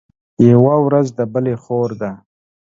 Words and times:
يوه 0.49 0.75
ورځ 0.85 1.07
د 1.17 1.19
بلي 1.33 1.55
خور 1.63 1.89
ده. 2.01 2.11